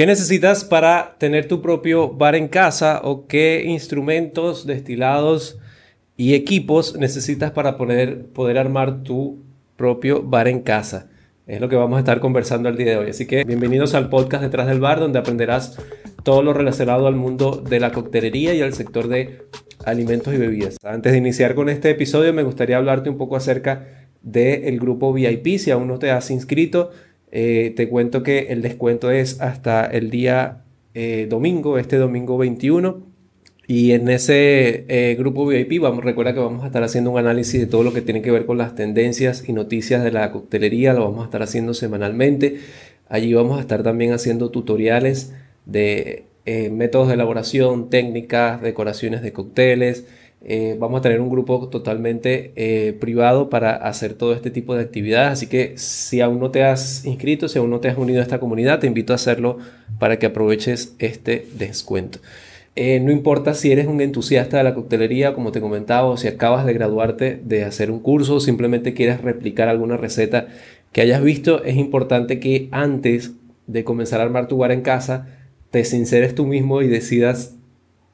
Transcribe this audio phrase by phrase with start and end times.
[0.00, 5.58] ¿Qué necesitas para tener tu propio bar en casa o qué instrumentos, destilados
[6.16, 9.42] y equipos necesitas para poder, poder armar tu
[9.76, 11.10] propio bar en casa?
[11.46, 13.10] Es lo que vamos a estar conversando el día de hoy.
[13.10, 15.76] Así que bienvenidos al podcast Detrás del Bar, donde aprenderás
[16.22, 19.42] todo lo relacionado al mundo de la coctelería y al sector de
[19.84, 20.78] alimentos y bebidas.
[20.82, 23.86] Antes de iniciar con este episodio, me gustaría hablarte un poco acerca
[24.22, 25.58] del grupo VIP.
[25.58, 26.90] Si aún no te has inscrito,
[27.32, 33.08] eh, te cuento que el descuento es hasta el día eh, domingo, este domingo 21.
[33.66, 37.60] Y en ese eh, grupo VIP, vamos, recuerda que vamos a estar haciendo un análisis
[37.60, 40.92] de todo lo que tiene que ver con las tendencias y noticias de la coctelería.
[40.92, 42.58] Lo vamos a estar haciendo semanalmente.
[43.08, 45.32] Allí vamos a estar también haciendo tutoriales
[45.66, 46.24] de
[46.72, 50.04] métodos de elaboración, técnicas, decoraciones de cócteles,
[50.42, 54.82] eh, vamos a tener un grupo totalmente eh, privado para hacer todo este tipo de
[54.82, 55.32] actividades.
[55.32, 58.22] Así que si aún no te has inscrito, si aún no te has unido a
[58.22, 59.58] esta comunidad, te invito a hacerlo
[59.98, 62.20] para que aproveches este descuento.
[62.76, 66.28] Eh, no importa si eres un entusiasta de la coctelería, como te comentaba, o si
[66.28, 70.46] acabas de graduarte de hacer un curso o simplemente quieres replicar alguna receta
[70.92, 73.32] que hayas visto, es importante que antes
[73.66, 75.26] de comenzar a armar tu bar en casa,
[75.70, 77.56] te sinceres tú mismo y decidas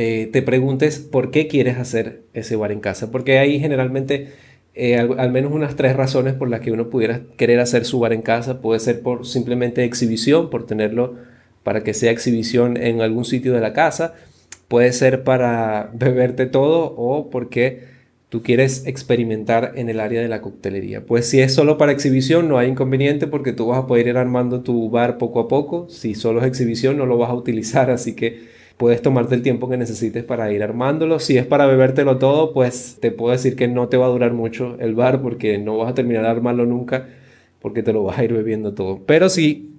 [0.00, 3.10] eh, te preguntes por qué quieres hacer ese bar en casa.
[3.10, 4.28] Porque hay generalmente
[4.76, 8.12] eh, al, menos unas tres razones por las que uno pudiera querer hacer su bar
[8.12, 8.60] en casa.
[8.60, 11.16] Puede ser por simplemente exhibición, por tenerlo
[11.64, 14.14] para que sea exhibición en algún sitio de la casa.
[14.68, 17.82] Puede ser para beberte todo o porque
[18.28, 21.04] tú quieres experimentar en el área de la coctelería.
[21.06, 24.16] Pues si es solo para exhibición no hay inconveniente porque tú vas a poder ir
[24.16, 25.88] armando tu bar poco a poco.
[25.90, 29.68] Si solo es exhibición no lo vas a utilizar, así que puedes tomarte el tiempo
[29.68, 31.18] que necesites para ir armándolo.
[31.18, 34.32] Si es para bebértelo todo, pues te puedo decir que no te va a durar
[34.32, 37.08] mucho el bar porque no vas a terminar de armarlo nunca
[37.60, 39.00] porque te lo vas a ir bebiendo todo.
[39.04, 39.74] Pero si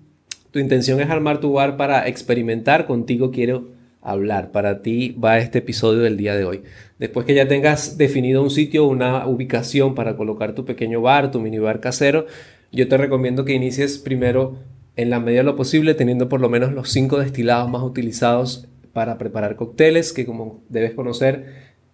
[0.52, 3.70] tu intención es armar tu bar para experimentar, contigo quiero
[4.02, 4.52] hablar.
[4.52, 6.64] Para ti va este episodio del día de hoy.
[7.00, 11.40] Después que ya tengas definido un sitio, una ubicación para colocar tu pequeño bar, tu
[11.40, 12.26] minibar casero,
[12.74, 14.58] yo te recomiendo que inicies primero
[14.98, 18.68] en la medida de lo posible teniendo por lo menos los cinco destilados más utilizados
[19.00, 21.46] para preparar cócteles que como debes conocer,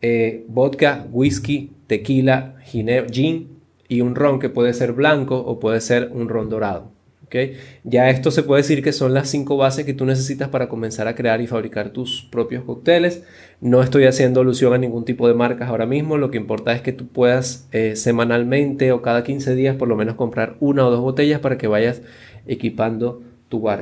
[0.01, 6.09] eh, vodka, whisky, tequila, gin y un ron que puede ser blanco o puede ser
[6.11, 6.89] un ron dorado.
[7.25, 7.57] ¿okay?
[7.83, 11.07] Ya esto se puede decir que son las cinco bases que tú necesitas para comenzar
[11.07, 13.23] a crear y fabricar tus propios cócteles.
[13.61, 16.81] No estoy haciendo alusión a ningún tipo de marcas ahora mismo, lo que importa es
[16.81, 20.89] que tú puedas eh, semanalmente o cada 15 días por lo menos comprar una o
[20.89, 22.01] dos botellas para que vayas
[22.47, 23.21] equipando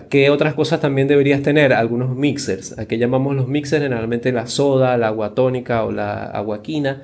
[0.09, 1.73] ¿Qué otras cosas también deberías tener?
[1.73, 2.77] Algunos mixers.
[2.77, 7.01] Aquí llamamos los mixers generalmente la soda, la agua tónica o la aguaquina,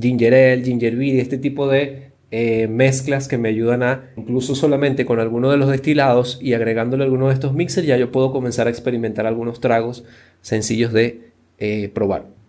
[0.00, 5.04] ginger ale, ginger beer, este tipo de eh, mezclas que me ayudan a, incluso solamente
[5.04, 8.66] con alguno de los destilados y agregándole alguno de estos mixers, ya yo puedo comenzar
[8.66, 10.04] a experimentar algunos tragos
[10.40, 12.39] sencillos de eh, probar.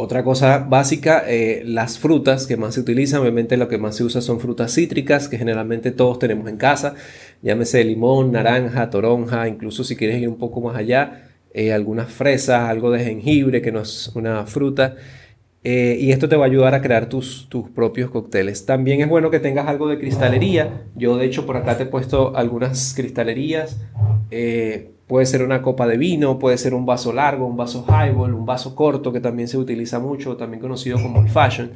[0.00, 4.04] Otra cosa básica, eh, las frutas que más se utilizan, obviamente lo que más se
[4.04, 6.94] usa son frutas cítricas que generalmente todos tenemos en casa,
[7.42, 12.70] llámese limón, naranja, toronja, incluso si quieres ir un poco más allá, eh, algunas fresas,
[12.70, 14.94] algo de jengibre que no es una fruta.
[15.64, 18.66] Eh, y esto te va a ayudar a crear tus, tus propios cócteles.
[18.66, 20.84] También es bueno que tengas algo de cristalería.
[20.94, 23.80] Yo de hecho por acá te he puesto algunas cristalerías.
[25.08, 28.44] Puede ser una copa de vino, puede ser un vaso largo, un vaso highball, un
[28.44, 31.72] vaso corto que también se utiliza mucho, también conocido como el fashion.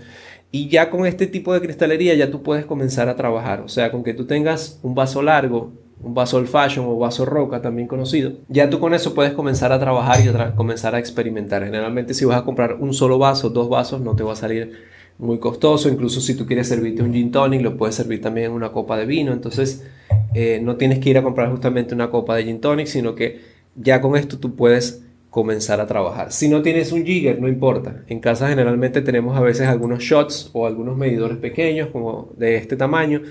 [0.50, 3.62] Y ya con este tipo de cristalería ya tú puedes comenzar a trabajar.
[3.62, 5.72] O sea, con que tú tengas un vaso largo,
[6.03, 9.72] un vaso old fashion o vaso roca también conocido, ya tú con eso puedes comenzar
[9.72, 11.64] a trabajar y comenzar a experimentar.
[11.64, 14.72] Generalmente si vas a comprar un solo vaso, dos vasos, no te va a salir
[15.16, 15.88] muy costoso.
[15.88, 18.99] Incluso si tú quieres servirte un gin tonic, lo puedes servir también en una copa
[18.99, 19.32] de vino.
[19.32, 19.87] Entonces
[20.34, 23.41] eh, no tienes que ir a comprar justamente una copa de gin tonic, sino que
[23.75, 26.31] ya con esto tú puedes comenzar a trabajar.
[26.31, 28.04] Si no tienes un jigger, no importa.
[28.06, 32.76] En casa generalmente tenemos a veces algunos shots o algunos medidores pequeños como de este
[32.76, 33.22] tamaño.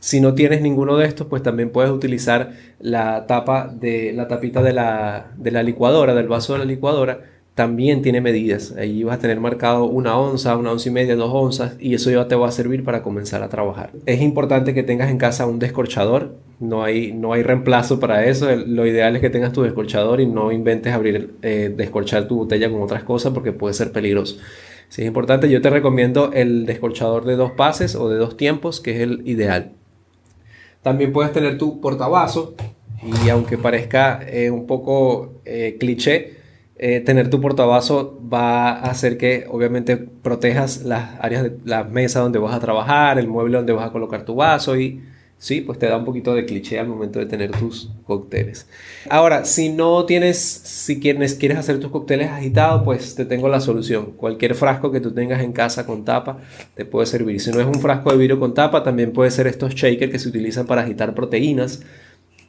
[0.00, 4.62] Si no tienes ninguno de estos, pues también puedes utilizar la tapa de la tapita
[4.62, 8.74] de la, de la licuadora, del vaso de la licuadora también tiene medidas.
[8.76, 12.10] Ahí vas a tener marcado una onza, una onza y media, dos onzas y eso
[12.10, 13.92] ya te va a servir para comenzar a trabajar.
[14.04, 16.36] Es importante que tengas en casa un descorchador.
[16.60, 18.54] No hay, no hay reemplazo para eso.
[18.54, 22.70] Lo ideal es que tengas tu descorchador y no inventes abrir, eh, descorchar tu botella
[22.70, 24.36] con otras cosas porque puede ser peligroso.
[24.90, 28.80] Si es importante, yo te recomiendo el descorchador de dos pases o de dos tiempos,
[28.82, 29.72] que es el ideal.
[30.82, 32.50] También puedes tener tu portavasos
[33.24, 36.44] y aunque parezca eh, un poco eh, cliché,
[36.78, 42.20] eh, tener tu portavasos va a hacer que obviamente protejas las áreas de la mesa
[42.20, 45.00] donde vas a trabajar, el mueble donde vas a colocar tu vaso y
[45.38, 48.66] Sí, pues te da un poquito de cliché al momento de tener tus cócteles.
[49.10, 54.12] Ahora, si no tienes, si quieres, hacer tus cócteles agitados, pues te tengo la solución.
[54.16, 56.38] Cualquier frasco que tú tengas en casa con tapa
[56.74, 57.38] te puede servir.
[57.40, 60.18] Si no es un frasco de vidrio con tapa, también puede ser estos shakers que
[60.18, 61.82] se utilizan para agitar proteínas.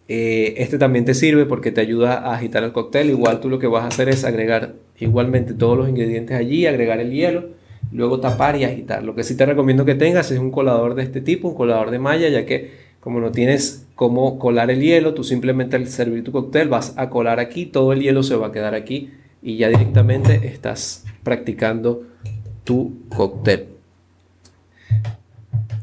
[0.07, 3.09] Eh, este también te sirve porque te ayuda a agitar el cóctel.
[3.09, 6.99] Igual tú lo que vas a hacer es agregar igualmente todos los ingredientes allí, agregar
[6.99, 7.57] el hielo
[7.91, 9.03] luego tapar y agitar.
[9.03, 11.91] Lo que sí te recomiendo que tengas es un colador de este tipo, un colador
[11.91, 16.23] de malla, ya que como no tienes cómo colar el hielo, tú simplemente al servir
[16.23, 19.11] tu cóctel vas a colar aquí, todo el hielo se va a quedar aquí
[19.41, 22.03] y ya directamente estás practicando
[22.63, 23.67] tu cóctel.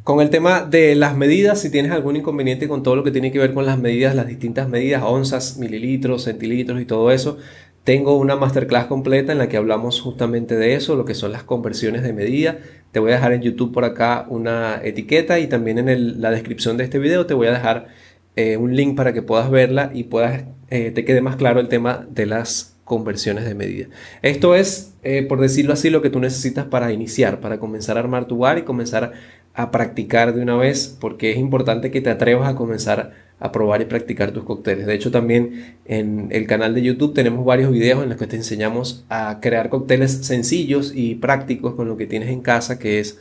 [0.04, 3.32] Con el tema de las medidas, si tienes algún inconveniente con todo lo que tiene
[3.32, 7.38] que ver con las medidas, las distintas medidas, onzas, mililitros, centilitros y todo eso,
[7.84, 11.42] tengo una masterclass completa en la que hablamos justamente de eso, lo que son las
[11.42, 12.58] conversiones de medida.
[12.92, 16.76] Te voy a dejar en YouTube por acá una etiqueta y también en la descripción
[16.76, 17.88] de este video te voy a dejar
[18.36, 21.68] eh, un link para que puedas verla y puedas, eh, te quede más claro el
[21.68, 23.86] tema de las conversiones de medida.
[24.20, 28.00] Esto es, eh, por decirlo así, lo que tú necesitas para iniciar, para comenzar a
[28.00, 29.12] armar tu bar y comenzar
[29.54, 33.82] a practicar de una vez, porque es importante que te atrevas a comenzar a probar
[33.82, 34.86] y practicar tus cócteles.
[34.86, 38.36] De hecho, también en el canal de YouTube tenemos varios videos en los que te
[38.36, 43.18] enseñamos a crear cócteles sencillos y prácticos con lo que tienes en casa, que es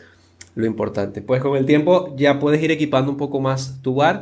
[0.56, 1.21] lo importante.
[1.21, 4.21] Pues con el tiempo ya puedes ir equipando un poco más tu bar.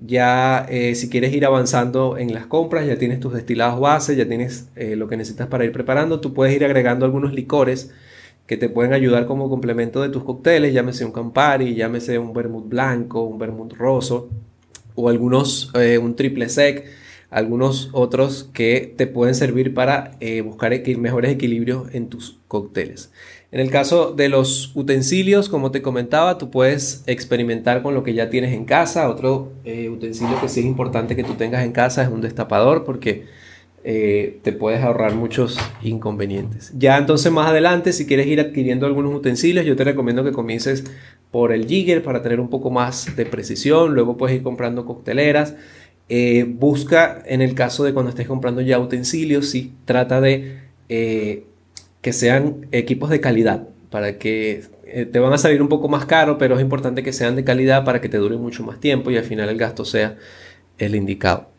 [0.00, 4.26] Ya eh, si quieres ir avanzando en las compras, ya tienes tus destilados base, ya
[4.26, 6.20] tienes eh, lo que necesitas para ir preparando.
[6.20, 7.92] Tú puedes ir agregando algunos licores
[8.46, 12.68] que te pueden ayudar como complemento de tus cócteles, llámese un Campari, llámese un vermut
[12.68, 14.28] blanco, un vermut roso
[14.94, 16.84] o algunos, eh, un triple sec,
[17.30, 23.10] algunos otros que te pueden servir para eh, buscar mejores equilibrios en tus cócteles.
[23.50, 28.12] En el caso de los utensilios, como te comentaba, tú puedes experimentar con lo que
[28.12, 29.08] ya tienes en casa.
[29.08, 32.84] Otro eh, utensilio que sí es importante que tú tengas en casa es un destapador
[32.84, 33.26] porque
[33.84, 36.72] te puedes ahorrar muchos inconvenientes.
[36.76, 40.84] Ya entonces más adelante, si quieres ir adquiriendo algunos utensilios, yo te recomiendo que comiences
[41.30, 43.92] por el jigger para tener un poco más de precisión.
[43.92, 45.54] Luego puedes ir comprando cocteleras.
[46.08, 50.58] Eh, busca, en el caso de cuando estés comprando ya utensilios, si trata de
[50.88, 51.44] eh,
[52.02, 56.04] que sean equipos de calidad para que eh, te van a salir un poco más
[56.04, 59.10] caro, pero es importante que sean de calidad para que te dure mucho más tiempo
[59.10, 60.16] y al final el gasto sea
[60.78, 61.53] el indicado.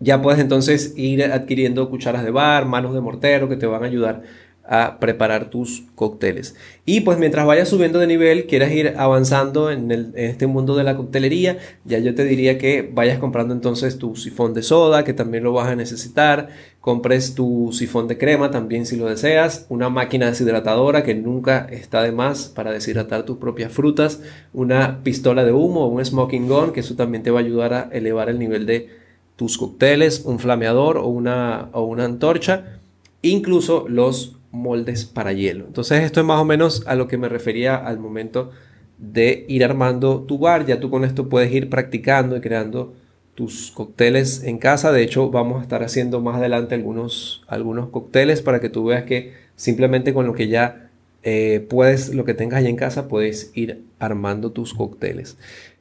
[0.00, 3.86] Ya puedes entonces ir adquiriendo cucharas de bar, manos de mortero que te van a
[3.86, 4.22] ayudar
[4.68, 6.54] a preparar tus cócteles.
[6.84, 10.94] Y pues mientras vayas subiendo de nivel, quieras ir avanzando en, este mundo de la
[10.94, 11.56] coctelería,
[11.86, 15.54] ya yo te diría que vayas comprando entonces tu sifón de soda, que también lo
[15.54, 16.48] vas a necesitar,
[16.82, 22.02] compres tu sifón de crema también si lo deseas, una máquina deshidratadora que nunca está
[22.02, 24.20] de más para deshidratar tus propias frutas,
[24.52, 27.88] una pistola de humo un smoking gun, que eso también te va a ayudar a
[27.90, 28.97] elevar el nivel de
[29.38, 32.80] tus cócteles, un flameador o una, o una antorcha,
[33.22, 35.64] incluso los moldes para hielo.
[35.64, 38.50] Entonces esto es más o menos a lo que me refería al momento
[38.98, 40.66] de ir armando tu bar.
[40.66, 42.94] Ya tú con esto puedes ir practicando y creando
[43.36, 44.90] tus cócteles en casa.
[44.90, 49.04] De hecho, vamos a estar haciendo más adelante algunos, algunos cócteles para que tú veas
[49.04, 50.90] que simplemente con lo que ya
[51.22, 55.36] eh, puedes, lo que tengas ahí en casa, puedes ir armando tus cócteles.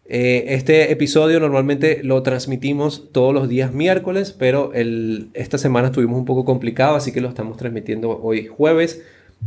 [0.10, 6.24] Eh, este episodio normalmente lo transmitimos todos los días miércoles, pero esta semana estuvimos un
[6.26, 9.04] poco complicado, así que lo estamos transmitiendo hoy jueves,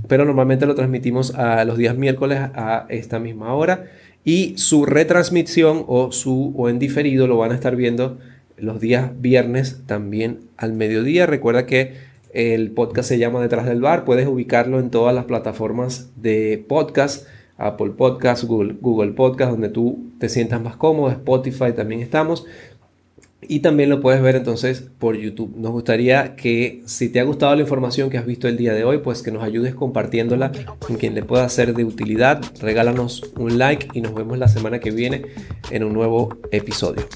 [0.06, 3.86] pero normalmente lo transmitimos a los días miércoles a esta misma hora
[4.22, 8.18] y su retransmisión o su o en diferido lo van a estar viendo
[8.58, 11.24] los días viernes también al mediodía.
[11.24, 11.94] Recuerda que
[12.34, 17.26] el podcast se llama Detrás del Bar, puedes ubicarlo en todas las plataformas de podcast
[17.60, 22.46] Apple Podcast, Google, Podcast, donde tú te sientas más cómodo, Spotify también estamos.
[23.42, 25.56] Y también lo puedes ver entonces por YouTube.
[25.56, 28.84] Nos gustaría que si te ha gustado la información que has visto el día de
[28.84, 32.42] hoy, pues que nos ayudes compartiéndola con quien le pueda ser de utilidad.
[32.60, 35.22] Regálanos un like y nos vemos la semana que viene
[35.70, 37.06] en un nuevo episodio.